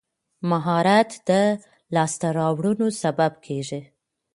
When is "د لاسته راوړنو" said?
1.29-2.87